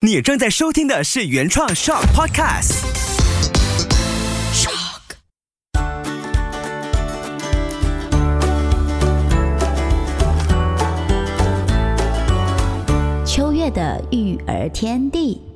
[0.00, 2.84] 你正在收听的是原创 Shock Podcast。
[4.54, 5.16] Shock。
[13.26, 15.47] 秋月的育儿天地。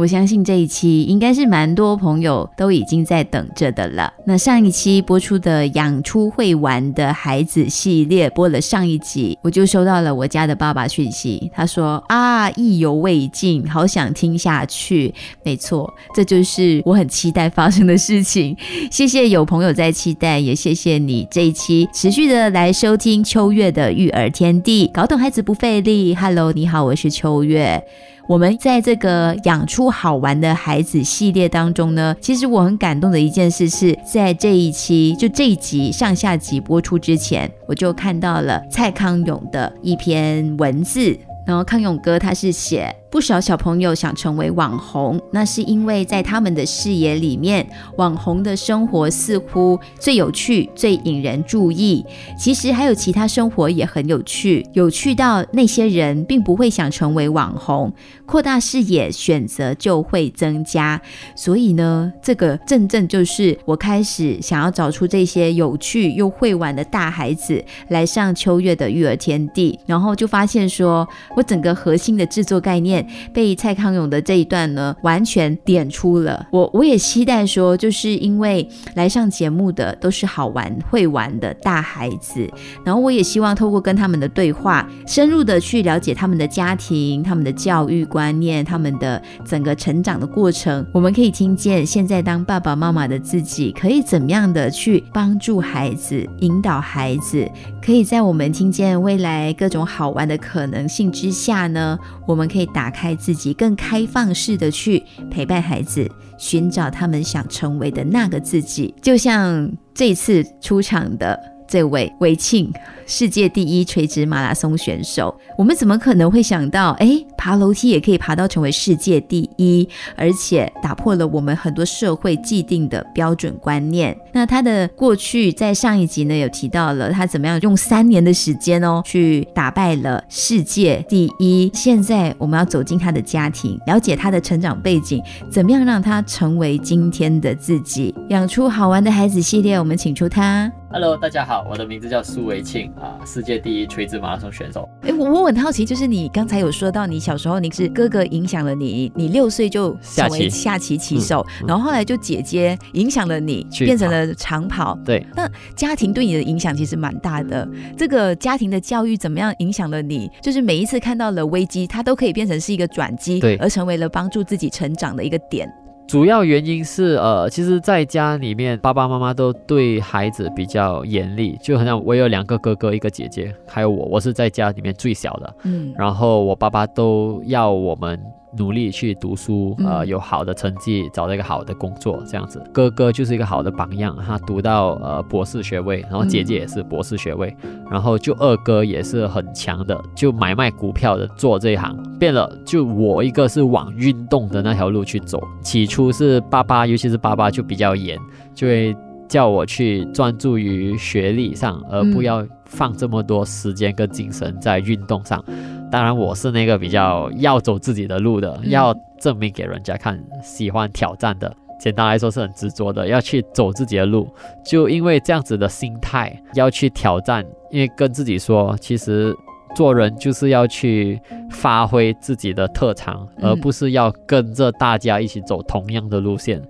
[0.00, 4.10] 我相信这一期应该是蛮多朋友都已经在等着的了。
[4.24, 15.14] 那上一期播出的养出会玩的孩子系列播了上一集，我就收到了我家的爸爸讯息，他说啊意犹未尽，好想听下去。
[15.44, 18.56] 没错，这就是我很期待发生的事情。
[18.90, 26.14] 谢谢有朋友在期待，也谢谢你这一期持续的来收听秋月的育儿天地，搞懂孩子不费力。
[26.14, 27.84] Hello，你好，我是秋月。
[28.30, 42.94] 我们在这个养出好玩的孩子系列当中呢，其实我很感动的一件事是在这一期就这一集上下集播出之前，我就看到了蔡康永的一篇文字，然后康永哥他是写。
[43.10, 52.06] 不少小朋友想成为网红，那是因为在他们的视野里面，网红的生活似乎最有趣、最引人注意。
[52.38, 57.92] 其实还有其他生活也很有趣，有趣到那些人并不会想成为网红。
[58.24, 61.00] 扩大视野，选择就会增加。
[61.34, 72.99] 所以呢，这个正正就是我开始想要找出这些有趣又会玩的大孩子来上秋月的育儿天地，然后就发现说我整个核心的制作概念。
[73.32, 76.70] 被蔡康永的这一段呢，完全点出了我。
[76.74, 82.46] 我也期待说，就是因为来上节目的都是好玩会玩的大孩子，
[82.84, 90.86] 然后我也希望透过跟他们的对话，深入的去了解他们的家庭、他们的教育观念、他们的整个成长的过程。
[90.92, 97.50] 我们可以听见现在当爸爸妈妈的自己，可以怎么样的去帮助孩子、引导孩子，
[97.84, 102.89] 可以在我们听见未来各种好玩的可能性之下呢，我们可以打。
[102.90, 108.94] 开自己，更开放式的去陪伴孩子，寻找他们想成为的那个自己。
[109.00, 111.38] 就像这次出场的
[111.70, 112.70] 这位韦庆。
[113.06, 124.16] 世界第一垂直马拉松选手，我们怎么可能会想到，哎，爬楼梯也可以爬到成为世界第一，而且打破了我们很多社会既定的标准观念。
[124.32, 131.68] 那他的过去在上一集呢，有提到了他怎么样用三年的时间哦，去打败了世界第一。
[131.74, 135.20] 现在我们要走进他的家庭，了解他的成长背景，
[135.50, 140.70] 怎么样让他成为今天的自己，养出好玩的孩子系列，我们请出他。
[140.92, 142.92] Hello，大家好，我的名字叫苏维庆。
[143.00, 144.88] 啊，世界第一垂直马拉松选手。
[145.02, 154.98] 哎，我我很好奇，就是你刚才有说到，你小时候你是哥哥影响了你，你六岁就成为下棋棋手，然后后来就姐姐影响了你，变成了长跑。
[155.04, 157.68] 对，那家庭对你的影响其实蛮大的。
[157.96, 160.28] 这个家庭的教育怎么样影响了你？
[160.42, 165.72] 就是每一次看到了危机，它都可以变成是一个转机，对，而成为了帮助自己成长的一个点。
[166.10, 178.20] 主要原因是，呃，其实在家里面，爸爸妈妈都对孩子比较严厉，就好像我有两个哥哥，一个姐姐，还有我，我是在家里面最小的，嗯，然后我爸爸都要我们。
[178.58, 182.62] 努力去读书，呃，有好的成绩，找到一个好的工作，这样子。
[182.72, 187.56] 哥哥就是一个好的榜样，他读到呃博士学位，然后姐姐也是博士学位，
[187.90, 191.96] 然后就二哥也是很强的，就买卖股票的做这一行。
[192.18, 195.40] 变了，就我一个是往运动的那条路去走。
[195.62, 198.18] 起初是爸爸，尤其是爸爸就比较严，
[198.54, 198.94] 就会
[199.28, 205.44] 叫我去专注于学历上，而不要放这么多时间跟精神在运动上。
[205.90, 211.52] 当然，我是那个比较要走自己的路的，要证明给人家看，喜欢挑战的。
[211.80, 214.28] 简单来说是很执着的，要去走自己的路。
[214.64, 219.34] 就因为这样子的心态，要去挑战，因为跟自己说，其实
[219.74, 221.20] 做人就是要去
[221.50, 226.62] 发挥自己的特长，而不是要跟着大家一起走同样的路线。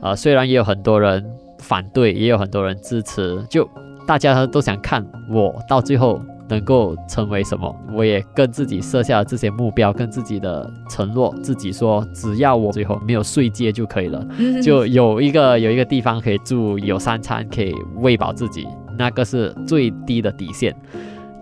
[0.00, 1.24] 呃，虽然也有很多人
[1.58, 3.68] 反对，也有很多人支持，就
[4.06, 6.20] 大家都想看我到最后。
[6.46, 7.74] 能够成为什么？
[7.90, 14.22] 我也跟自己设下了这些目标，跟自己的承诺，自己说，只要我最后没有睡街就可以了，
[14.62, 18.68] 就有一个有一个地方可以住，有三餐可以喂饱自己，
[18.98, 20.76] 那个是最低的底线。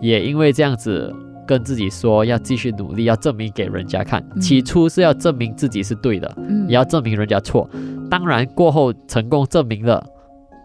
[0.01, 1.13] 也因为这样子
[1.45, 4.25] 跟自己说，要继续努力，要证明给人家看。
[4.41, 6.33] 起初是要证明自己是对的，
[6.69, 7.69] 也要证明人家错。
[8.09, 10.01] 当然过后成功证明了。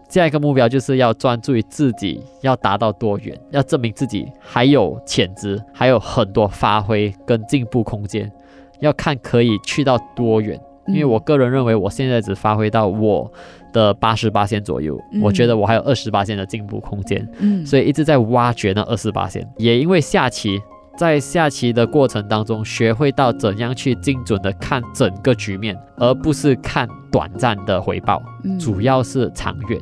[0.07, 8.31] 下一个目标就是要专注于自己要达到多远，要证明自己还有潜质，还有很多发挥跟进步空间，
[8.79, 10.59] 要看可以去到多远。
[10.87, 13.29] 因为我个人认为，我现在只发挥到我
[13.73, 19.45] 的八十八线左右，我觉得我还有二十八线的进步空间，嗯，所以一直在挖掘那二十八线。
[19.57, 20.57] 也因为下棋
[20.97, 28.23] 在下棋的过程当中，学会到怎样去精准的看整个局面，而不是看短暂的回报，
[28.57, 29.77] 主要是长远。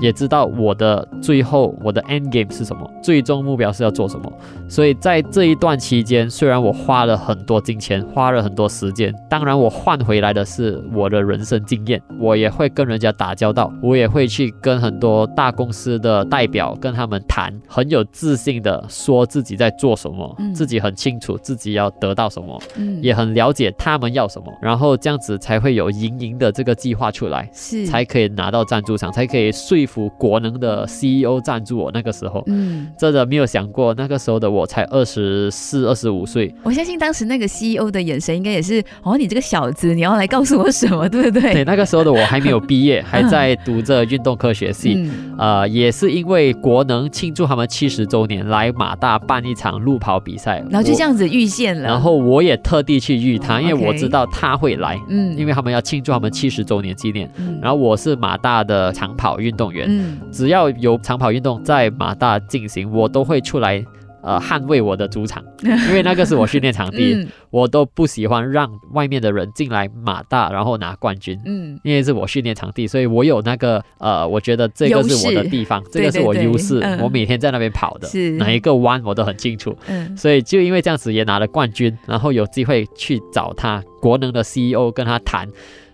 [0.00, 4.32] 也知道我的最后我的 end game 是什么，最终目标是要做什么。
[4.68, 12.00] 所以在这一段期间，虽然我花了很多金钱，花了很多时间，当然我换回来的是我的人生经验。
[12.18, 22.60] 我也会跟人家打交道，我也会去跟很多大公司的代表跟他们谈，很有自信的说自己在做什么，自己很清楚自己要得到什么，
[23.00, 29.50] 也很了解他们要什么，然后这样子才会有盈盈的这个计划出来，是才可以拿到赞助商，才可以。
[29.72, 36.54] 说服国能的 CEO 赞助我，那个时候，嗯，真的没有想过，那个时候的我才二十四、二十五岁。
[36.62, 41.54] 我相信当时那个 CEO 的眼神应该也是，哦，你这个小子，你要来告诉我什么，对不对？
[41.54, 51.88] 对，那个时候的我还没有毕业， 还在读着运动科学系，呃，也是因为国能庆祝他们七十周年，来马大办一场路跑比赛，然后就这样子遇见了。
[51.88, 57.26] 然后我也特地去遇他，因为我知道他会来，嗯，因为他们要庆祝他们七十周年纪念。
[57.38, 59.61] 嗯然后我是马大的长跑运动。
[59.62, 63.84] 动员，嗯，只要有长跑运动在马大进行，我都会出来，
[64.22, 67.14] 呃，捍卫我的主场， 因为那个是我训练场地，
[67.50, 85.48] 我都不喜欢让外面的人进来马大，然后拿冠军，嗯，因为是我训练场地，所以我有那个，呃，我觉得这个是我的地方，这个是我优势，我每天在那边跑的，哪一个弯我都很清楚，嗯，所以就因为这样子也拿了冠军，然后有机会去找他国能的 CEO 跟他谈，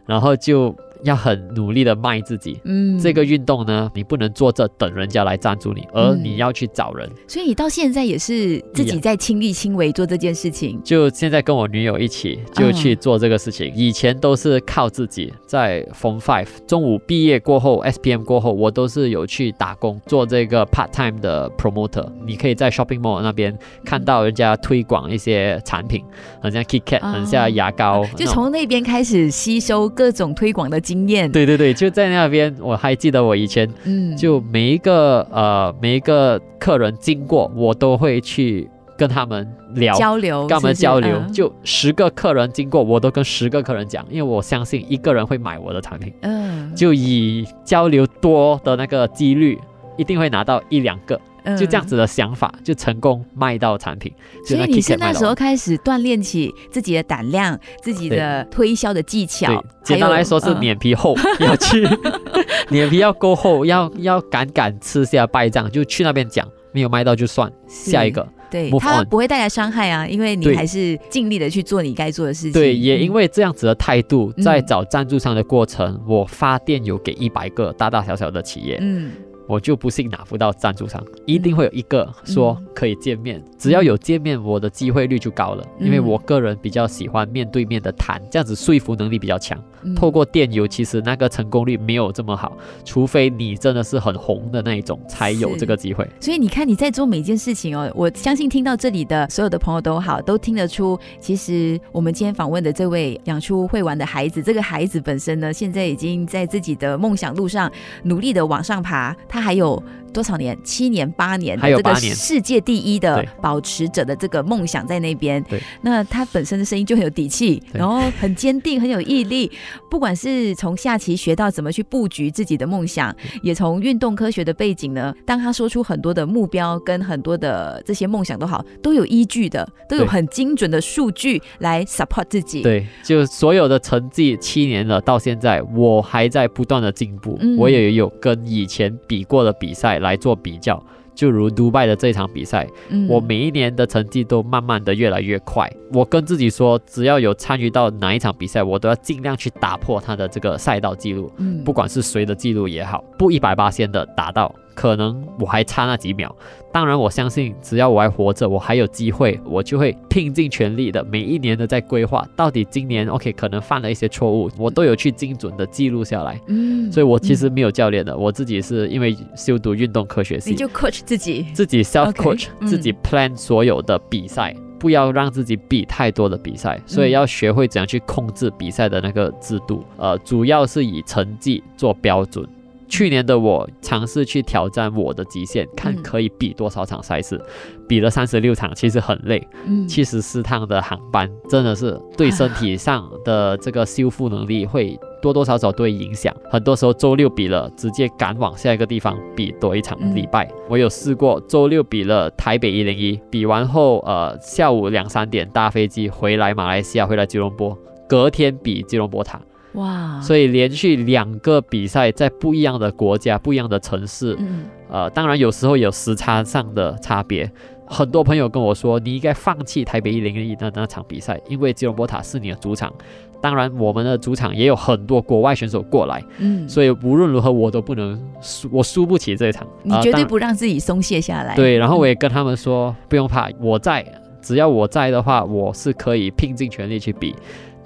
[0.06, 0.75] 然后就。
[1.03, 7.09] 要很努力的卖自己，嗯，这个运动呢，你不能坐着等人家来赞助你，而你要去找人。
[7.27, 10.81] 所以你到现在也是自己在亲力亲为做这件事情。
[10.83, 15.33] 就现在跟我女友一起就去做这个事情，以前都是靠自己。
[15.47, 22.06] 在 Form Five 中午毕业过后，SPM 过后，我都是有去打工做这个 part time 的 promoter。
[22.27, 26.05] 你可以在 shopping mall 那边看到人家推广一些产品，
[26.43, 30.79] 很像 KitKat，很像牙膏，就从那边开始吸收各种推广的。
[30.88, 41.20] 经验对对对，就在那边，我还记得我以前，嗯，就每一个呃每一个客人经过，我都会去跟他们聊交流，跟他们交流。
[41.31, 49.58] 就十个客人经过，我都跟十个客人讲，因为我相信一个人会买我的产品，嗯，就以交流多的那个几率，
[49.99, 51.20] 一定会拿到一两个。
[51.58, 54.12] 就这样子的想法，就成功卖到产品。
[54.44, 59.62] 所以你是那时候开始锻炼起自己的胆量、自己的推销的技巧。
[59.82, 61.88] 简单来说是脸皮厚，要去
[62.69, 68.26] 脸皮要够厚，要要敢敢吃下败仗，就去那边讲，没有卖到就算，下一个。
[68.50, 72.52] 对，他不会带来伤害啊，因为你还是尽力的去做你该做的事情。
[72.52, 78.79] 对，也因为这样子的态度，在找赞助商的过程，我发电邮给一百个大大小小的企业。
[78.81, 79.12] 嗯。
[79.49, 85.67] 我就不信拿不到赞助商，一定会有一个说可以见面，只要有见面，我的机会率就高了。
[85.81, 89.59] 因为我个人比较喜欢面对面的谈，这样子说服能力比较强。
[89.97, 96.09] 透过电邮，其实那个成功率没有这么好，除非你真的是很红的那一种，才有这个机会。
[96.21, 107.71] 所以你看你在做每件事情哦，我相信听到这里的所有的朋友都好，都听得出，其实我们今天访问的这位养出会玩的孩子，这个孩子本身呢，现在已经在自己的梦想路上
[108.05, 109.17] 努力的往上爬。
[109.29, 109.83] 他还有。
[110.12, 110.56] 多少年？
[110.64, 115.43] 七年、八年的这个世界第一的保持者的这个梦想在那边。
[115.44, 119.50] 对，那他本身的声音就很有底气，然后很坚定，很有毅力。
[119.91, 132.62] 不管是从下棋学到怎么去布局自己的梦想，也从运动科学的背景呢，当他说出很多的目标跟很多的这些梦想都好，都有依据的，都有很精准的数据来 support 自己。
[132.62, 139.97] 对，就所有的成绩，七年了，到现在我还在不断的进步，我也有跟以前比过的比赛。
[139.98, 140.82] 来做比较，
[141.14, 142.67] 就如杜拜的这场比赛，
[143.08, 145.70] 我每一年的成绩都慢慢的越来越快。
[145.93, 151.32] 我跟自己说，只要有参与到哪一场比赛，我都要尽量去打破他的这个赛道记录，
[151.64, 154.55] 不管是谁的记录也好，不一百八先的达到。
[154.79, 156.32] 可能我还差那几秒，
[156.73, 162.25] 当然我相信，只要我还活着，我还有机会，我就会拼尽全力的，每一年的在规划。
[162.37, 166.41] 到底今年 OK 可能犯了一些错误，我都有去精准的记录下来。
[166.47, 179.82] 嗯，所以我其实没有教练的，我自己是因为修读运动科学系，你就 coach 自己，自己 self coach，自己 plan 所有的比赛，不要让自己比太多的比赛，所以要学会怎样去控制比赛的那个制度。
[179.97, 182.49] 呃，主要是以成绩做标准。
[182.89, 187.41] 去年的我尝试去挑战我的极限，看可以比多少场赛事，
[187.87, 189.47] 比了三十六场，其实很累。
[189.67, 196.35] 嗯，七十四趟的航班真的是对身体上的这个修复能力会多多少少都会影响。
[196.51, 200.51] 很多时候周六比了，直接赶往下一个地方比多一场礼拜。
[200.69, 207.77] 我有试过周六比了台北一零一，比完后呃下午两三点搭飞机回来马来西亚，回来吉隆坡，
[208.09, 209.41] 隔天比吉隆坡塔。
[209.75, 210.20] 哇！
[210.20, 217.51] 所以连续两个比赛在不一样的国家、不一样的城市，嗯，呃，当然有时候有时差上的差别。
[217.91, 222.93] 很多朋友跟我说，你应该放弃台北一零一的那场比赛，因为吉隆坡塔是你的主场。
[223.41, 229.67] 当然，我们的主场也有很多国外选手过来，嗯，所以无论如何我都不能输，我输不起这一场。
[229.84, 231.55] 你绝对不让自己松懈下来。
[231.55, 234.05] 对，然后我也跟他们说，不用怕，我在，
[234.43, 237.34] 只要我在的话，我是可以拼尽全力去比。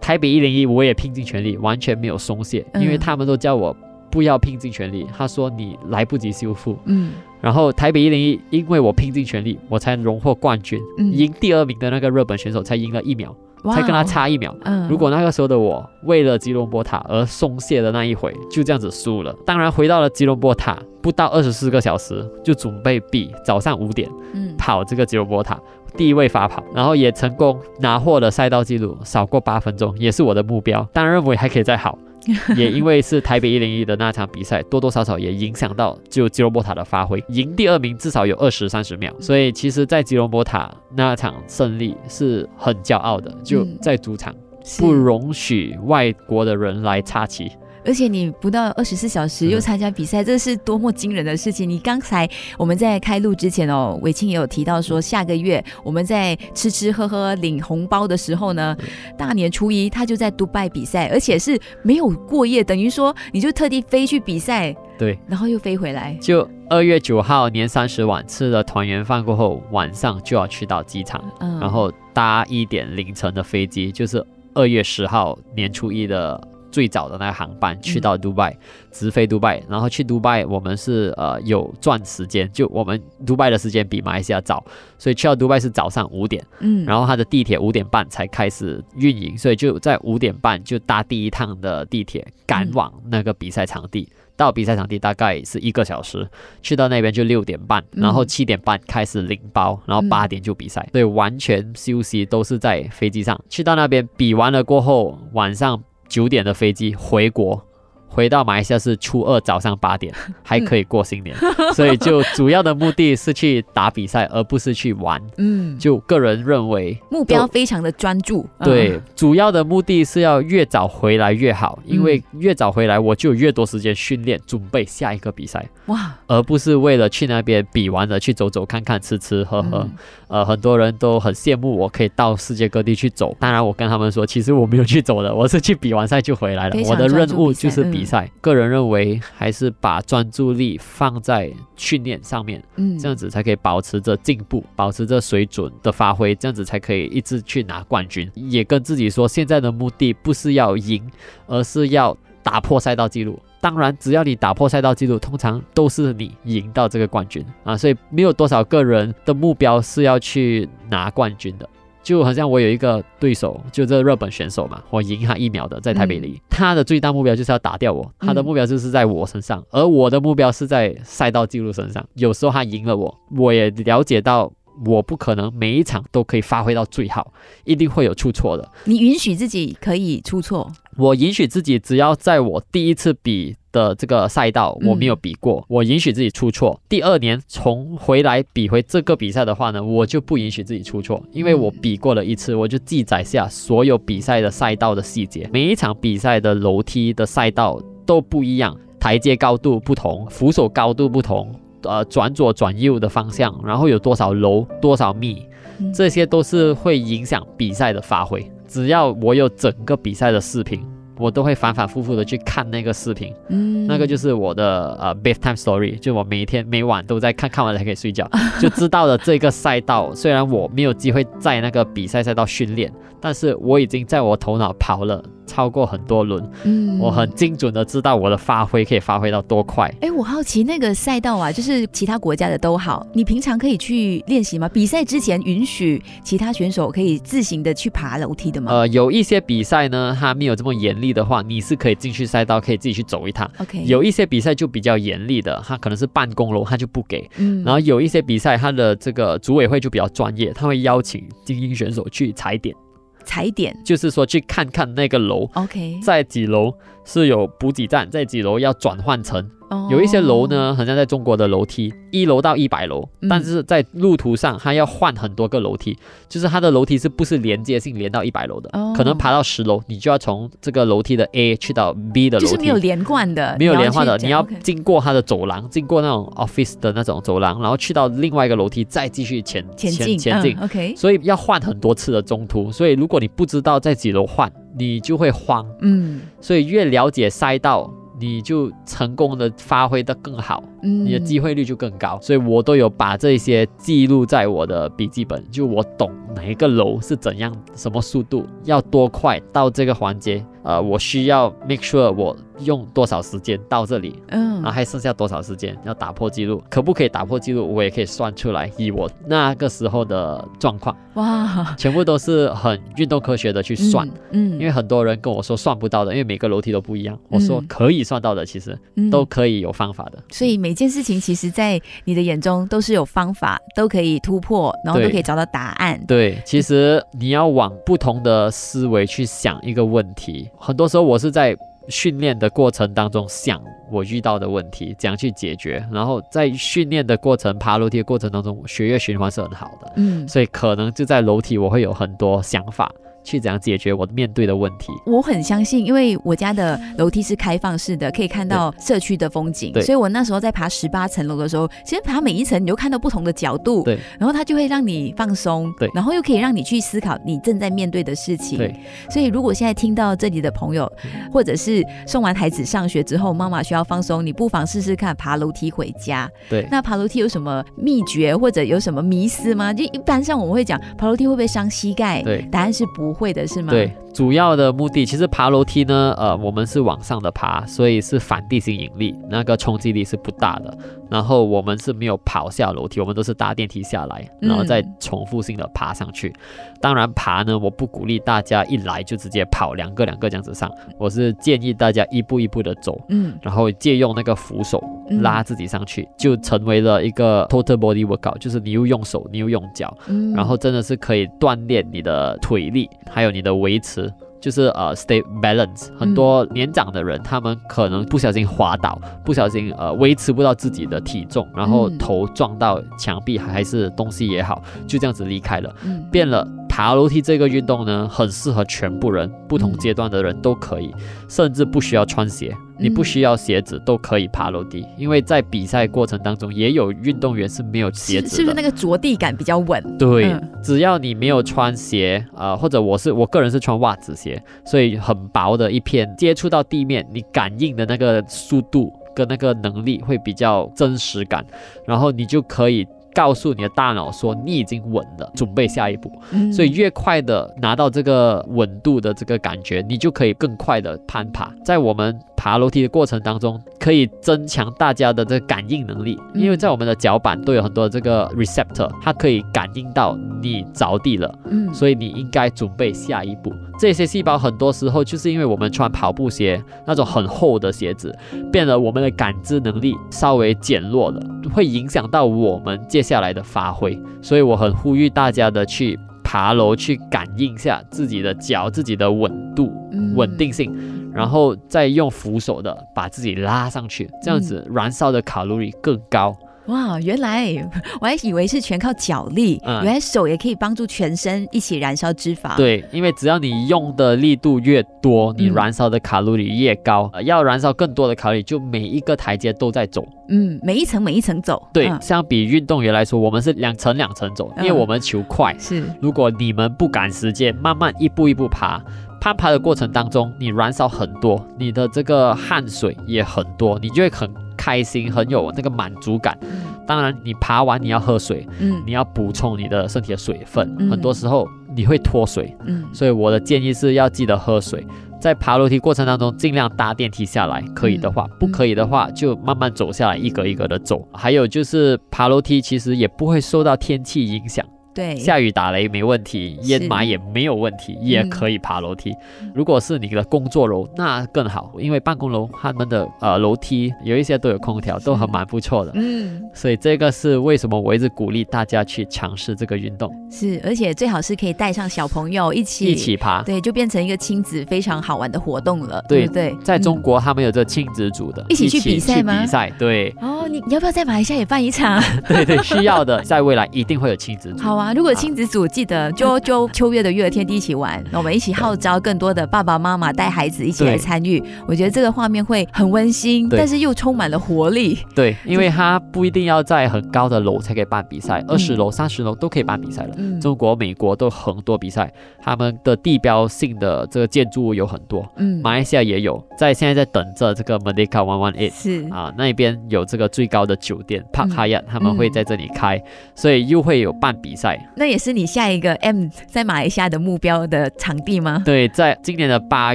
[0.03, 3.75] 台北一零一，我也拼尽全力，完全没有松懈，因为他们都叫我
[4.11, 5.07] 不要拼尽全力。
[5.17, 6.77] 他说你来不及修复。
[6.87, 7.13] 嗯。
[7.41, 10.81] 然后台北一零一，因为我拼尽全力，我才荣获冠军，
[11.13, 13.35] 赢第二名的那个日本选手才赢了一秒，
[13.73, 14.55] 才跟他差一秒。
[14.65, 14.89] 嗯。
[14.89, 19.33] 如果那个时候的我为了吉隆坡塔而松懈的那一回，就这样子输了。
[19.47, 25.61] 当然回到了吉隆坡塔，不到二十四个小时就准备比早上五点，嗯，跑这个吉隆坡塔。
[25.97, 30.87] 第一位发跑，然后也成功拿获了赛道记录，少过八分钟，也是我的目标。
[30.93, 31.99] 当然认为还可以再好，
[32.57, 37.23] 也因为是台北一零一的那场比赛，多多少少也影响到就吉隆坡塔的发挥。
[37.29, 43.33] 赢第二名至少有二十三十秒，所以其实，在吉隆坡塔那场胜利是很骄傲的。
[43.43, 44.35] 就在主场，
[44.79, 47.51] 不容许外国的人来插旗。
[47.85, 51.69] 而且你不到二十四小时又参加比赛，这是多么惊人的事情！
[51.69, 58.77] 你刚才我们在开录之前哦，伟庆也有提到说，下个月我们在吃吃喝喝领红包的时候呢，
[59.17, 66.17] 大年初一他就在杜拜比赛，而且是没有过夜，等于说你就特地飞去比赛，对，然后又飞回来。
[66.21, 71.23] 就二月九号年三十晚吃了团圆饭过后，晚上就要去到机场，
[71.61, 74.25] 然后搭一点凌晨的飞机，就是
[74.55, 76.49] 二月十号年初一的。
[76.73, 78.57] 最早的那个航班去到迪拜，
[78.91, 84.64] 直飞迪拜，然后去迪拜，我们是呃有赚时间，就我们迪拜的时间比马来西亚早，
[84.99, 96.26] 所以去到迪拜是早上五点，嗯，然后他的地铁五点半才开始运营，所以就在五点半就搭第一趟的地铁赶往那个比赛场地，到比赛场地大概是一个小时，
[96.62, 105.83] 去到那边就六点半，然后七点半开始领包，然后八点就比赛，所以完全休息都是在飞机上，去到那边比完了过后，晚上。
[106.12, 107.66] 九点的飞机回国。
[108.12, 110.12] 回到马来西亚是初二早上八点，
[110.45, 111.35] 还可以过新年，
[111.75, 115.19] 所以就主要的目的是去打比赛，而不是去玩。
[115.38, 118.47] 嗯，就个人认为目标非常的专注。
[118.62, 125.66] 对，主要的目的是要越早回来越好，因为越早回来我就有越多时间训练准备下一个比赛。
[125.87, 129.88] 哇，而不是为了去那边比完了去走走看看吃吃喝喝。
[130.28, 136.76] 呃，很多人都很羡慕我可以到世界各地去走，当然我跟他们说，其实我没有去走的，我是去比完赛就回来了。
[136.85, 138.02] 我的任务就是比。
[138.03, 148.29] 比赛，个人认为还是把专注力放在训练上面，嗯，这样子才可以保持着进步，保持着水准的发挥，这样子才可以一直去拿冠军。
[148.35, 151.09] 也跟自己说，现在的目的不是要赢，
[151.47, 153.39] 而是要打破赛道记录。
[153.61, 157.77] 当然，只要你打破赛道记录，通常都是你赢到这个冠军啊。
[157.77, 161.69] 所以没有多少个人的目标是要去拿冠军的。
[162.03, 172.05] 就好像我有一个对手，就这日本选手嘛，我赢他一秒的，在台北里，他的最大目标就是要打掉我，他的目标就是在我身上，而我的目标是在赛道记录身上。
[172.15, 174.53] 有时候他赢了我，我也了解到
[174.85, 177.33] 我不可能每一场都可以发挥到最好，
[177.65, 178.69] 一定会有出错的。
[178.85, 180.71] 你允许自己可以出错？
[180.97, 183.57] 我允许自己，只要在我第一次比。
[183.73, 186.79] 的这个赛道我没有比过，我允许自己出错。
[186.91, 195.49] 第二年重回来比回这个比赛的话呢，我就不允许自己出错，因为我比过了一次，我就记载下所有比赛的赛道的细节。
[195.51, 201.51] 每一场比赛的楼梯的赛道都不一样，台阶高度不同，扶手高度不同，
[201.85, 205.47] 呃，转左转右的方向，然后有多少楼多少米，
[205.95, 208.47] 这些都是会影响比赛的发挥。
[208.73, 210.83] 只要我有整个比赛的视频。
[211.19, 220.12] 我都会反反复复的去看那个视频，嗯，那个就是我的呃 bedtime story，就我每天每晚都在看看完才可以睡觉， 就知道了这个赛道。
[220.14, 225.23] 虽然我没有机会在那个比赛赛道训练，但是我已经在我头脑跑了。
[225.47, 229.93] 超过很多轮，嗯，我很精准的知道我的发挥可以发挥到多快。
[230.01, 234.69] 哎，我好奇那个赛道啊，就是其他国家的都好，你平常可以去练习吗？
[234.69, 238.73] 比赛之前允许其他选手可以自行的去爬楼梯的吗？
[238.73, 243.51] 呃，有一些比赛呢，它没有这么严厉的话，你是可以进去赛道，可以自己去走一趟。
[243.59, 247.29] OK，有一些比赛就比较严厉的，它可能是办公楼，它就不给。
[247.37, 252.75] 嗯，然后有一些比赛，它的这个组委会就比较专业，他会邀请精英选手去踩点。
[253.23, 253.76] 踩点。
[253.85, 256.73] 就是说去看看那个楼，OK，在几楼
[257.05, 259.51] 是有补给站，在几楼要转换成。
[259.91, 265.97] 有一些楼呢，好像在中国的楼梯，一楼到一百楼，但是在路途上它要换很多个楼梯，
[266.29, 268.71] 就是它的楼梯是不是连接性连到一百楼的？
[268.95, 280.55] 可能爬到十楼，你就要从这个楼梯的 A 去到 B 的楼梯，就是没有连贯的，没有连贯的，你要经过它的走廊，经过那种 office 的那种走廊，然后去到另外一个楼梯，再继续前前进前进。
[280.61, 285.67] OK，所以要换很多次的中途，所以如果你不知道在几楼换，你就会慌。
[285.81, 287.93] 嗯，所以越了解赛道。
[288.21, 300.45] 你就成功的发挥的更好，嗯你的机会率就更高，所以我都有把这些记录在我的笔记本，就我懂哪一个楼是怎样，什么速度要多快到这个环节。
[300.62, 318.78] 呃，我需要 make sure 我用多少时间到这里，嗯，然后还剩下多少时间要打破记录，可不可以打破记录，我也可以算出来，以我那个时候的状况，哇，全部都是很运动科学的去算，嗯，因为很多人跟我说算不到的，因为每个楼梯都不一样，我说可以算到的，其实
[319.11, 330.49] 都可以有方法的，所以每件事情其实在你的眼中都是有方法，都可以突破，然后都可以找到答案，对，其实你要往不同的思维去想一个问题。
[330.64, 331.57] 很多时候我是在
[331.88, 342.88] 训练的过程当中想我遇到的问题，怎样去解决，然后在训练的过程、爬楼梯的过程当中，血液循环是很好的，嗯，所以可能就在楼梯我会有很多想法。
[343.25, 344.93] 去怎样解决我面对的问题？
[345.07, 349.73] 我很相信，因为我家的楼梯是开放式的，可以看到社区的风景。
[349.83, 353.83] 所以我那时候在爬十八层楼的时候，其实爬每一层你就看到不同的角度。
[353.85, 355.73] 对，然后它就会让你放松。
[355.79, 358.59] 对，然后又可以让你去思考你正在面对的事情。
[358.59, 358.75] 对，
[359.11, 360.91] 所以如果现在听到这里的朋友，
[361.33, 366.31] 或者是送完孩子上学之后，妈妈需要放松，你不妨试试看爬楼梯回家。
[366.49, 369.73] 对，那爬楼梯有什么秘诀或者有什么迷思吗？
[369.73, 372.23] 就一般上我们会讲爬楼梯会不会伤膝盖？
[372.23, 373.71] 对，答案是不不会的，是吗？
[373.71, 373.92] 对。
[374.12, 380.76] 主要的目的其实爬楼梯呢，呃，我们是往上的爬，所以是反地心引力，那个冲击力是不大的。
[381.11, 386.33] 然后我们是没有跑下楼梯，我们都是搭电梯下来，然后再重复性的爬上去。
[386.81, 394.83] 当然爬呢，我不鼓励大家一来就直接跑两个两个这样子上，我是建议大家一步一步的走，嗯，然后借用那个扶手
[395.20, 399.94] 拉自己上去，就成为了一个 total body workout，就是你又用手，你又用脚，
[400.35, 404.02] 然后真的是可以锻炼你的腿力，还有你的维持。
[404.42, 405.88] 就是呃，stay balance。
[405.96, 415.72] 很多年长的人，他们可能不小心滑倒，不小心呃维持不到自己的体重，然后头撞到墙壁还是东西也好，就这样子离开了，
[416.11, 416.46] 变了。
[416.68, 420.90] 爬楼梯这个运动呢，很适合全部人，不同阶段的人都可以，
[421.28, 424.85] 甚至不需要穿鞋，你不需要鞋子都可以爬楼梯。
[424.99, 429.99] 因为在比赛过程当中，也有运动员是没有鞋子的，是不是那个着地感比较稳？
[429.99, 441.45] 对，只要你没有穿鞋，呃，或者我是我个人是穿袜子鞋，所以很薄的一片，接触到地面，你感应的那个速度跟那个能力会比较真实感，
[441.87, 442.87] 然后你就可以。
[443.14, 446.11] 告诉你的大脑说你已经稳了，准备下一步。
[446.51, 451.53] 所以越快的拿到这个稳度的这个感觉，你就可以更快的攀爬。
[451.62, 461.33] 在我们爬楼梯的过程当中，可以增强大家的这个感应能力，因为在我们的脚板都有很多这个 receptor，它可以感应到你着地了。
[461.44, 463.52] 嗯，所以你应该准备下一步。
[463.78, 468.12] 这些细胞很多时候就是因为我们穿跑步鞋那种很厚的鞋子，
[468.50, 471.20] 变得我们的感知能力稍微减弱了，
[471.55, 473.96] 会影响到我们接下来的发挥。
[474.20, 479.72] 所以我很呼吁大家的去爬楼，去感应一下自己的脚、自己的稳度、
[480.16, 480.74] 稳定性，
[481.14, 486.37] 然后再用扶手的把自己拉上去，这样子燃烧的卡路里更高。
[486.66, 487.53] 哇，原来
[488.01, 492.57] 我还以为是全靠脚力，原来手也可以帮助全身一起燃烧脂肪。
[492.57, 497.11] 对，因为只要你用的力度越多，你燃烧的卡路里越高。
[497.25, 500.07] 要燃烧更多的卡路里，就每一个台阶都在走。
[500.29, 501.61] 嗯，每一层每一层走。
[501.72, 505.53] 对，相比运动员来说，我们是两层两层走，因为我们求快。
[505.59, 508.81] 是，如果你们不赶时间，慢慢一步一步爬，
[509.23, 514.29] 攀爬的过程当中，你燃烧很多，你的这个汗水也很多，你就会很。
[514.55, 516.39] 开心很有那个满足感，
[516.87, 524.87] 当然你爬完你要喝水，嗯，你要补充你的身体的水分，很多时候你会脱水，嗯，所以我的建议是要记得喝水，
[525.21, 531.09] 在爬楼梯过程当中尽量搭电梯下来，可以的话，不可以的话就慢慢走下来，一格一格的走。
[531.13, 534.65] 还有就是爬楼梯其实也不会受到天气影响。
[534.94, 539.14] 对，下雨打雷没问题，是淹埋也没有问题，也可以爬楼梯。
[539.55, 545.92] 如果是你的工作楼，那更好，因为办公楼他们的呃楼梯有一些都有空调，都很蛮不错的。
[545.94, 553.42] 嗯，所以这个是为什么我一直鼓励大家去尝试这个运动，是，而且最好是可以带上小朋友一起一起爬。
[553.42, 556.57] 对，就变成一个亲子非常好玩的活动了，对对不对？
[556.64, 562.02] 在中嗯国，他们有这亲子组的，一起去比赛吗比赛，对哦，你你要不要在马来西亚也办一场？
[562.28, 564.62] 对对，需要的，在未来一定会有亲子组。
[564.62, 574.99] 好啊，如果亲子组记得就就秋月的育儿天地一起玩，那我们一起号召更多的爸爸妈妈带孩子一起来参与，我觉得这个画面会很温馨，但是又充满了活力。
[575.14, 580.14] 对，因为它不一定要在很高的楼才可以办比赛，二十楼、三十楼都可以办比赛了。
[580.16, 580.40] 嗯。
[580.40, 585.61] 中国、美国都很多比赛，他们的地标性的这个建筑物有很多，嗯。
[585.62, 588.73] 马来西亚也有，在现在在等着这个 Merdeka One One Eight。
[588.73, 589.09] 是。
[589.11, 591.57] 啊，那边有这个最高的酒店 Park 嗯。
[591.57, 593.03] Hyatt，、他们会在这里开，
[593.35, 594.72] 所以又会有办比赛。
[594.97, 598.63] 那也是你下一个 M 在马来西亚的目标的场地吗？
[598.65, 599.95] 对，在今年的八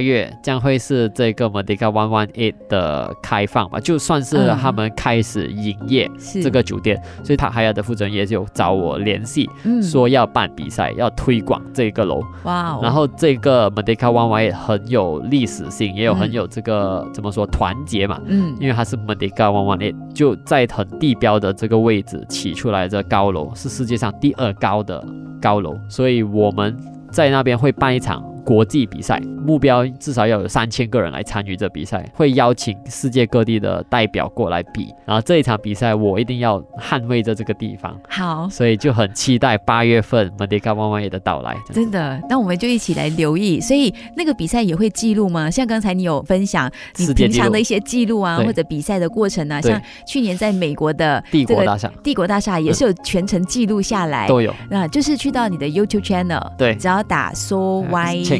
[0.00, 6.10] 月将会是这个 Merdeka One One Eight 的开放吧，就算是嗯他们开始营业。
[6.18, 12.20] 是这个酒店，所以 Park Hyatt 的负责人也有找我联系，嗯说要办比赛，要推广这个楼。
[12.44, 25.02] 哇哦，然后这个 Merdeka One One Eight 很有历史性，也有很嗯有这个、怎么说团结嘛，嗯因为它是 Merdeka One One Eight，就在很地标的这个位置起出来的高楼，是世界上第二高高的
[25.40, 26.76] 高楼，所以我们
[27.10, 38.48] 在那边会办一场国际比赛，目标至少要有三千个人来参与这比赛，会邀请世界各地的代表过来比，然后这一场比赛我一定要捍卫着这个地方，好。
[38.48, 41.54] 所以就很期待八月份 Merdeka One One Eight 的到来。
[41.74, 43.60] 真的，那我们就一起来留意。
[43.60, 45.50] 所以那个比赛也会记录吗？
[45.50, 54.26] 像刚才你有分享你平常的一些记录啊，或者比赛的过程啊，像去年在美国的这个帝国大厦帝国大厦也是有全程记录下来。
[54.26, 58.37] 都有，那就是去到你的 YouTube channel，对只要打 So Y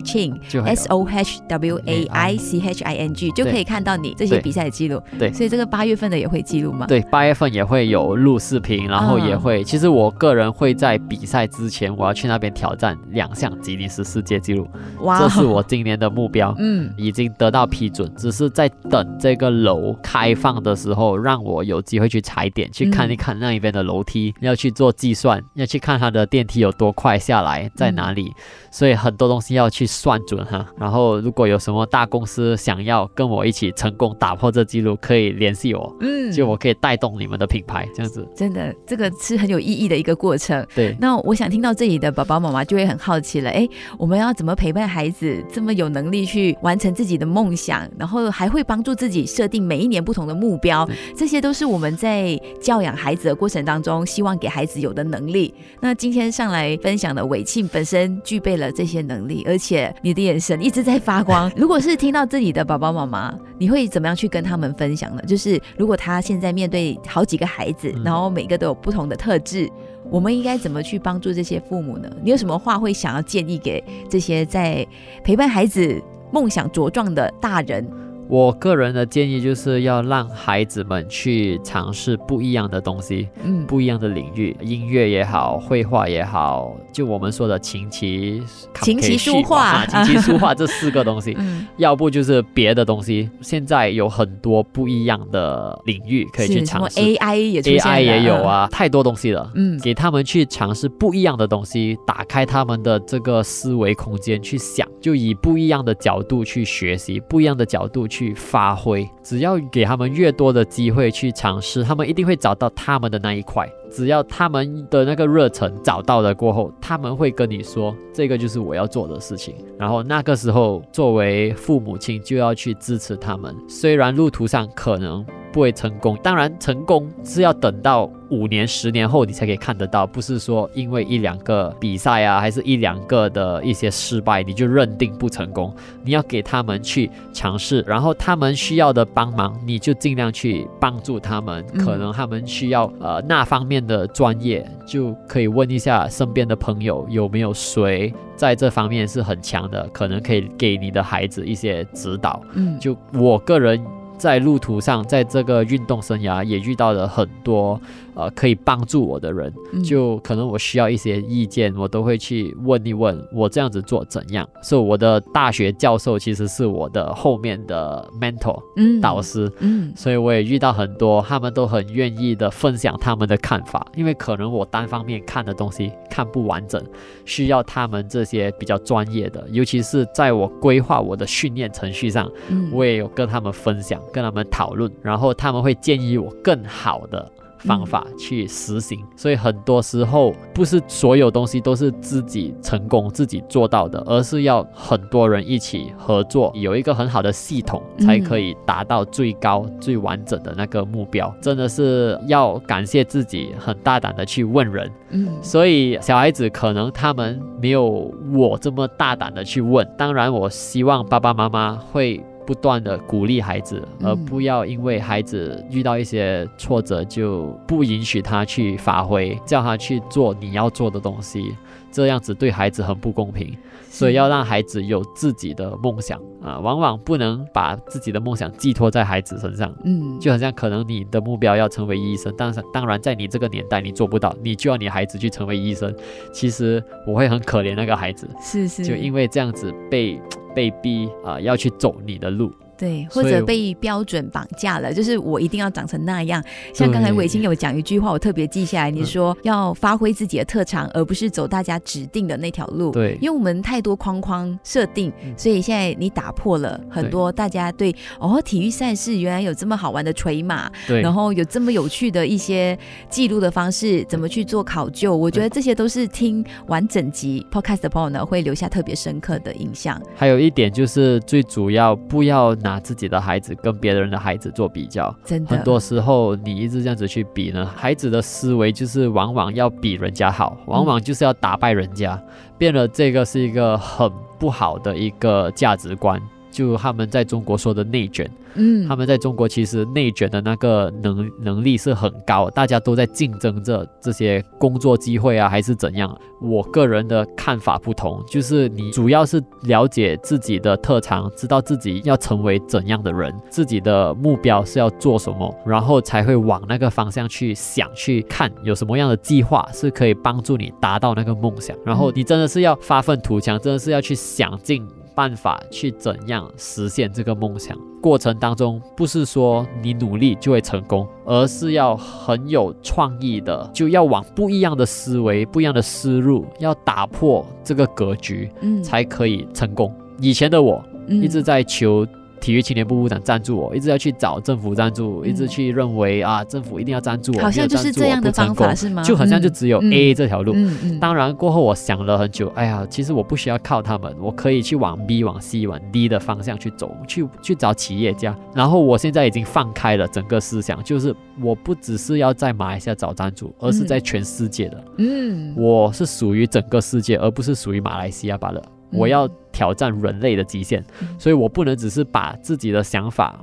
[0.53, 0.63] 有。
[0.63, 5.01] S O H W A I C H I N G 就可以看到你这些比赛的记录。
[5.19, 5.33] 对。
[5.33, 6.87] 所以这个八月份的也会记录吗？
[6.87, 14.69] 对，八月份也会有录视频，然后也嗯会，其实我个人会在比赛之前，我要去那边挑战两项吉尼斯世界纪录，
[15.01, 15.19] 哇。
[15.19, 16.55] 这是我今年的目标。
[16.59, 16.93] 嗯。
[16.97, 28.33] 已经得到批准，只是在等这个楼开放的时候，让我有机会去踩点，去看一看那一边的楼梯，要去做计算，要去看它的电梯有多快下来，在哪里，
[28.71, 30.67] 所以很多东西要去算准哈。
[30.79, 38.27] 然后如果有什么大公司想要跟我一起成功打破这记录，可以联系我，嗯就我可以带动你们的品牌，这样子。
[38.35, 40.67] 真的这个是很有意义的一个过程。
[40.75, 55.55] 对，那我想听到这里的爸爸妈妈就会很好奇了，哎，我们要怎么陪伴孩子这么有能力去完成自己的梦想，然后还会帮助自己设定每一年不同的目标，这些都是我们在教养孩子的过程当中希望给孩子有的能力。
[55.81, 61.51] 那今天上来分享的伟庆本身具备了这些能力，而且你的眼神一直在发光。
[61.57, 65.23] 如果是听到这里的爸爸妈妈，你会怎么样去跟他们分享呢？
[65.27, 69.71] 就是如果他现在面对好几个孩子，嗯然后每个都有不同的特质。
[70.11, 72.09] 我们应该怎么去帮助这些父母呢？
[72.23, 74.87] 你有什么话会想要建议给这些在
[75.23, 76.03] 陪伴孩子
[76.33, 77.87] 梦想茁壮的大人？
[78.29, 88.43] 我个人的建议就是要让孩子们去尝试不一样的东西，嗯，不一样的领域，音乐也好，绘画也好，就我们说的琴棋
[88.83, 89.59] 琴棋书画。
[89.59, 91.35] 啊琴棋书画这四个东西。
[91.41, 97.01] 嗯，要不就是别的东西，现在有很多不一样的领域可以去尝试。
[97.01, 99.51] AI 也 AI 也有，啊，太多东西了。
[99.55, 99.79] 嗯。
[99.81, 109.09] 给他们去尝试不一样的东西，打开他们的这个思维空间去想，就以不一样的角度去学习，不一样的角度去去发挥。
[109.23, 113.69] 只要给他们越多的机会去尝试，他们一定会找到他们的那一块。
[113.91, 119.55] 只要他们的那个热忱找到了过后，他们会跟你说，这个就是我要做的事情。
[119.79, 123.55] 然后那个时候，作为父母亲就要去支持他们。
[123.69, 135.75] 虽然路途上可能不会成功，当然成功是要等到五年、十年后你才可以看得到，不是说因为一两个比赛啊，还是一两个的一些失败你就认定不成功。
[136.05, 141.65] 你要给他们去尝试，然后他们需要的帮忙，你就尽量去帮助他们。
[141.73, 152.43] 嗯可能他们需要呃那方面的专业，就可以问一下身边的朋友有没有谁在这方面是很强的，可能可以给你的孩子一些指导。
[152.55, 153.83] 嗯，就我个人
[154.19, 157.81] 在路途上，在这个运动生涯也遇到了很多
[158.19, 159.53] 呃可以帮助我的人，
[159.85, 164.47] 就可能我需要一些意见，我都会去问一问，我这样子做怎样？
[164.63, 176.83] 所以我的大学教授其实是我的后面的 mentor，嗯，导师，嗯，所以我也遇到很多，他们都很愿意的分享他们的看法，因为可能我单方面看的东西看不完整，
[177.25, 182.31] 需要他们这些比较专业的，尤其是在我规划我的训练程序上，
[182.73, 183.99] 我也有跟他们分享。
[184.11, 189.05] 跟他们讨论，然后他们会建议我更好的方法去实行。
[189.17, 201.35] 所以很多时候不是所有东西都是自己成功自己做到的，而是要很多人一起合作，有一个很好的系统，才可以达到最高最完整的那个目标。
[201.41, 204.91] 真的是要感谢自己很大胆的去问人。
[205.11, 209.87] 嗯，所以小孩子可能他们没有我这么大胆的去问。
[209.97, 212.25] 当然，我希望爸爸妈妈会。
[212.49, 221.55] 不断的鼓励孩子，而不要因为孩子遇到一些挫折就不允许他去发挥，叫他去做你要做的东西，
[221.93, 223.55] 这样子对孩子很不公平。
[223.91, 229.75] 所以要让孩子有自己的梦想啊，往往不能把自己的梦想寄托在孩子身上。
[229.85, 235.95] 嗯，就好像可能你的目标要成为医生，但是当然在你这个年代你做不到，你就要你孩子去成为医生。
[236.33, 240.19] 其实我会很可怜那个孩子，是是，就因为这样子被。
[240.59, 242.53] 被逼啊，要去走你的路。
[242.79, 246.43] 对，或者被标准绑架了，就是我一定要长成那样。
[246.73, 252.93] 像刚才伟星有讲一句话，我特别记下来，你说要发挥自己的特长，而不是走大家指定的那条路。
[252.93, 262.79] 对，因为我们太多框框设定，所以现在你打破了很多大家对哦，体育赛事原来有这么好玩的锤马，对，然后有这么有趣的一些
[263.11, 265.17] 记录的方式，怎么去做考究？
[265.17, 270.01] 我觉得这些都是听完整集 podcast 的朋友呢，会留下特别深刻的印象。
[270.15, 272.55] 还有一点就是最主要不要。
[272.69, 282.21] 拿自己的孩子跟别人的孩子做比较，真的，很多时候你一直这样子去比呢，孩子的思维就是往往要比人家好，往往就是要打败人家，
[282.59, 286.21] 变了这个是一个很不好的一个价值观。
[286.51, 296.17] 就他们在中国说的内卷，嗯，他们在中国其实内卷的那个能能力是很高，大家都在竞争着这些工作机会啊，还是怎样？
[296.41, 314.87] 我个人的看法不同，就是你主要是了解自己的特长，知道自己要成为怎样的人，自己的目标是要做什么，然后才会往那个方向去想，去看有什么样的计划是可以帮助你达到那个梦想，然后你真的是要发愤图强，真的是要去想尽。
[315.19, 317.77] 办法去怎样实现这个梦想？
[318.01, 329.93] 过程当中不是说你努力就会成功，而是要很有创意的，就要往不一样的思维、不一样的思路，要打破这个格局，嗯，才可以成功。
[330.21, 332.07] 以前的我一直在求。
[332.41, 339.03] 体育青年部部长赞助我，一直要去找政府赞助，一直去认为啊，政府一定要赞助我，好像就是这样的方法是吗？
[339.03, 340.55] 就好像就只有 A 这条路。
[341.01, 348.37] 当然过后我想了很久，哎呀，其实我不需要靠他们，我可以去往 B、往 C、往 D 的方向去走，去去找企业家。
[348.55, 354.85] 然后我现在已经放开了整个思想，就是我不只是要在马来西亚找赞助，而是在全世界的。
[354.99, 358.63] 嗯，我是属于整个世界，而不是属于马来西亚罢了。
[358.91, 360.85] 我要挑战人类的极限，
[361.19, 363.41] 所以我不能只是把自己的想法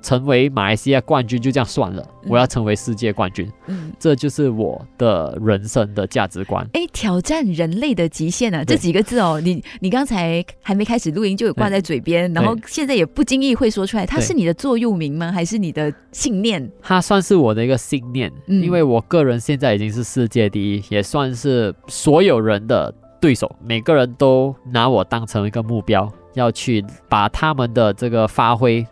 [0.00, 2.02] 成为马来西亚冠军就这样算了。
[2.26, 6.66] 我要成为世界冠军，嗯，这就是我的人生的价值观。
[6.72, 14.06] 哎，挑战人类的极限啊，这几个字哦，你你刚才还没开始录音就有挂在嘴边，然后现在也不经意会说出来。
[14.06, 15.30] 它是你的座右铭吗？
[15.30, 16.70] 还是你的信念？
[16.80, 22.94] 它算是我的一个信念，因为我个人现在已经是世界第一，也算是所有人的。
[23.20, 28.84] 对手每个人都拿我当成一个目标，要去把他们的这个发挥，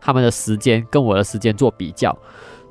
[0.00, 2.16] 他们的时间跟我的时间做比较，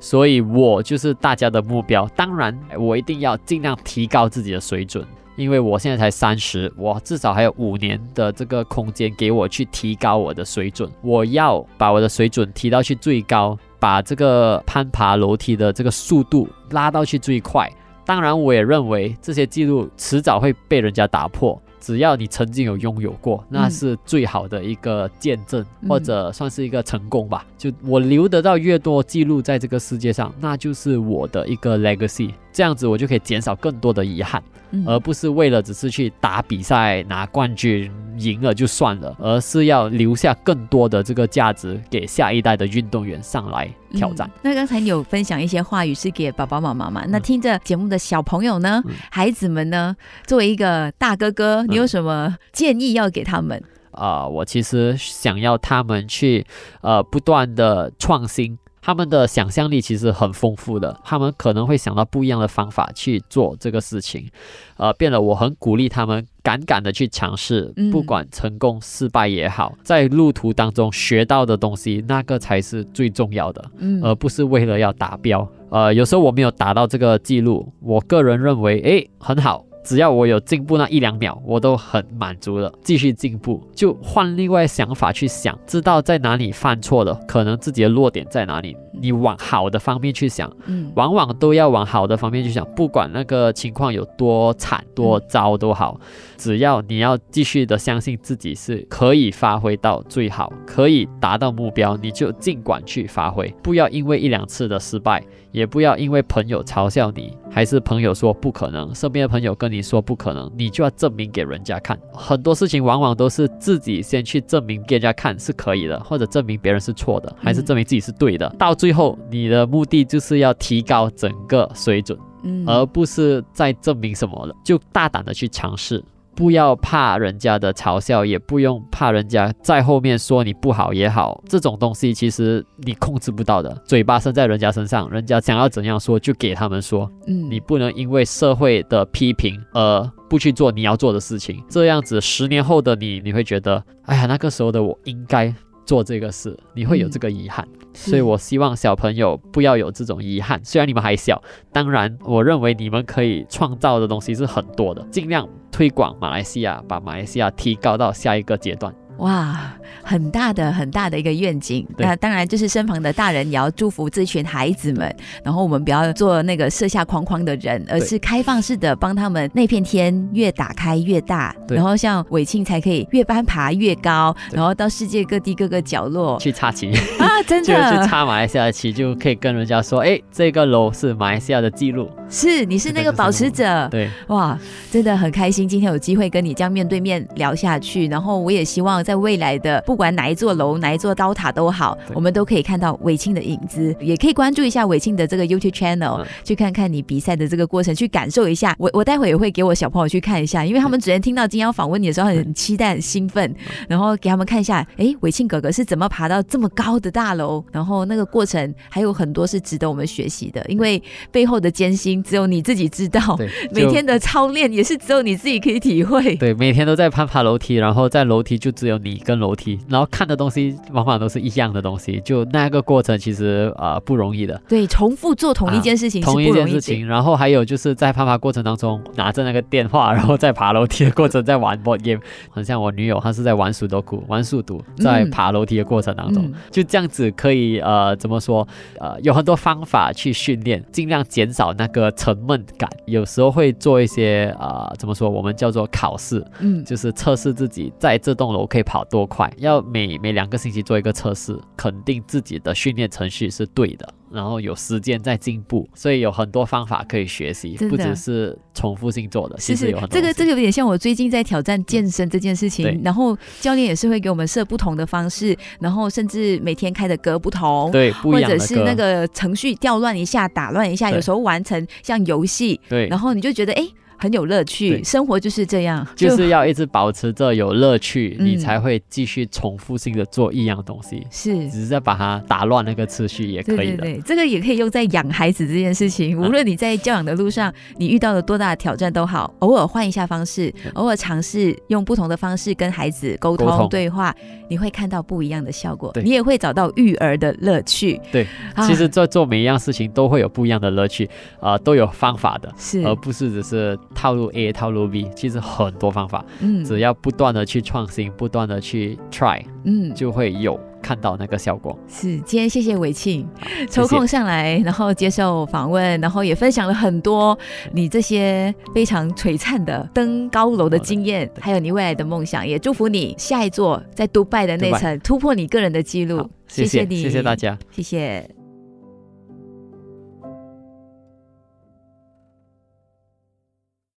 [0.00, 2.08] 所以我就是大家的目标。
[2.16, 10.90] 当然，我一定要尽量提高自己的水准，因为我现在才三十，我至少还有五年的这个空间给我去提高我的水准。
[11.00, 17.70] 我要把我的水准提到去最高，把这个攀爬楼梯的这个速度拉到去最快。
[18.04, 21.60] 当然，我也认为这些记录迟早会被人家打破。
[21.80, 27.44] 只要你曾经有拥有过，那是最好的一个见证，或者算是一个成功吧。
[27.58, 32.32] 就我留得到越多记录在这个世界上，那就是我的一个 legacy。
[32.50, 34.42] 这样子我就可以减少更多的遗憾，
[34.86, 37.90] 而不是为了只是去打比赛拿冠军。
[38.18, 44.30] 赢了就算了，而是要留下更多的这个价值给下一代的运动员上来挑战。
[44.40, 47.04] 那刚才你有分享一些话语是给爸爸妈妈嘛？
[47.08, 49.96] 那听着节目的小朋友呢，孩子们呢，
[50.28, 53.60] 作为一个大哥哥，你有什么建议要给他们？
[53.90, 56.46] 啊，我其实想要他们去
[56.82, 58.56] 呃不断的创新。
[58.84, 64.28] 他们的想象力其实很丰富的，他们可能会想到不一样的方法去做这个事情，
[64.76, 65.14] 呃，变得。
[65.24, 73.64] 我很鼓励他们敢敢的去尝试，不管成功失败也好，在路途当中学到的东西，那个才是最重要的，
[74.02, 75.48] 而不是为了要达标。
[75.70, 79.64] 呃，有时候我没有达到这个记录，我个人认为，诶，很好。
[79.84, 82.72] 只要我有进步那一两秒，我都很满足了。
[82.82, 90.50] 继续进步，就换另外想法去想，知道在哪里犯错了，可能自己的弱点在哪里，你往好的方面去想。
[90.66, 96.00] 嗯，往往都要往好的方面去想，不管那个情况有多惨多糟都好，
[96.38, 105.22] 只要你要继续的相信自己是可以发挥到最好，可以达到目标，你就尽管去发挥，不要因为一两次的失败。
[105.54, 111.96] 也不要因为朋友嘲笑你，还是朋友说不可能，身边的朋友跟你说不可能，你就要证明给人家看。
[112.12, 118.48] 很多事情往往都是自己先去证明给人家看是可以的，或者证明别人是错的，还是证明自己是对的。
[118.58, 122.18] 到最后，你的目的就是要提高整个水准，
[122.66, 126.02] 而不是在证明什么了，就大胆的去尝试。
[126.34, 133.70] 不要怕人家的嘲笑，也不用怕人家在后面说你不好也好，这种东西其实你控制不到的。
[133.86, 137.10] 嘴巴生在人家身上，人家想要怎样说就给他们说。
[137.26, 141.62] 嗯，你不能因为社会的批评而不去做你要做的事情。
[141.68, 145.54] 这样子，十年后的你，你会觉得，哎呀，那个时候的我应该
[145.86, 147.66] 做这个事，你会有这个遗憾。
[147.92, 150.60] 所以我希望小朋友不要有这种遗憾。
[150.64, 151.40] 虽然你们还小，
[151.72, 155.48] 当然，我认为你们可以创造的东西是很多的，尽量。
[155.74, 158.94] 推广马来西亚，把马来西亚提高到下一个阶段。
[159.18, 159.72] 哇，
[160.02, 161.86] 很大的很大的一个愿景。
[161.96, 165.14] 那当然就是身旁的大人也要祝福这群孩子们。
[165.44, 171.54] 然后我们不要做那个设下框框的人，而是开放式的帮他们那片天越打开越大。
[171.68, 177.40] 然后像伟庆才可以越攀爬越高，然后到世界各地各个角落去插旗啊！
[177.46, 182.10] 真的就去插马来西亚的旗，就可以跟人家说：哎，这个楼是马来西亚的记录。
[182.28, 183.86] 是，你是那个保持者。
[183.90, 184.58] 对，哇，
[184.90, 188.08] 真的很开心，今天有机会跟你这样面对面聊下去。
[188.08, 189.03] 然后我也希望。
[189.04, 198.74] 在未来的不管哪一座楼、哪一座高塔都好，我们都可以看到伟庆的影子，也可以关注一下伟庆的这个 YouTube channel，去看看你比赛的这个过程，去感受一下。
[198.78, 203.54] 我我待会也会给我小朋友去看一下，因为他们昨天听到今天要访问你的时候很期待、很兴奋，
[203.88, 213.38] 然后给他们看一下，哎，伟庆哥哥是怎么爬到这么高的大楼，然后那个过程还有很多是值得我们学习的，因为背后的艰辛只有你自己知道，
[213.72, 216.34] 每天的操练也是只有你自己可以体会。
[216.36, 218.93] 对，每天都在攀爬楼梯，然后在楼梯就只有。
[218.98, 224.60] 你跟楼梯，然后看的东西往往都是一样的东西，就那个过程其实啊不容易的。
[224.68, 227.06] 对，重复做同一件事情，同一件事情。
[227.06, 238.66] 然后还有就是在攀爬过程当中拿着那个电话，然后在爬楼梯的过程在玩 board game，很像我女友，她是在玩速读库，玩速读，在爬楼梯的过程当中，就这样子可以呃怎么说
[239.00, 242.88] 呃有很多方法去训练，尽量减少那个沉闷感。
[243.06, 248.83] 有时候会做一些呃怎么说我们叫做考试，嗯，就是测试自己在这栋楼可以。
[248.84, 249.52] 跑多快？
[249.56, 259.56] 要每每两个星期做一个测试，肯定自己的训练程序是对的，然后有时间在进步，所以有很多方法可以学习，不只是重复性做的。
[259.58, 260.14] 其实有很多。
[260.14, 273.86] 这个这个有点像我最近在挑战健身这件事情，然后教练也是会给我们设不同的方式，然后甚至每天开的歌不同，对，或者是那个程序调乱一下、打乱一下，有时候完成像游戏，对，然后你就觉得哎。
[274.24, 281.26] 很有乐趣，生活就是这样， 就是要一直保持着有乐趣，你才会继续重复性的做一样东西。
[281.30, 283.98] 是，只是在把它打乱那个次序也可以的。
[283.98, 286.40] 对，这个也可以用在养孩子这件事情。
[286.40, 294.34] 无论你在教养的路上，你遇到了多大的挑战都好，偶尔换一下方式，偶尔尝试用不同的方式跟孩子沟通对话，
[294.70, 296.10] 你会看到不一样的效果。
[296.24, 298.18] 你也会找到育儿的乐趣。
[298.32, 298.46] 对，
[298.86, 301.28] 其实做做每一样事情都会有不一样的乐趣
[301.60, 303.98] 啊，都有方法的，是，而不是只是。
[304.14, 311.98] 套路 A，套路 B，其实很多方法，嗯，只要不断的去创新，不断的去 try，嗯，就会有看到那个效果。
[312.08, 313.46] 是，今天谢谢伟庆
[313.90, 317.58] 抽空上来，然后接受访问，然后也分享了很多
[317.92, 326.48] 你这些非常璀璨的登高楼的经验，还有你未来的梦想，也祝福你下一座在杜拜的那层突破你个人的记录。
[326.66, 328.63] 谢谢你，谢谢大家，谢谢。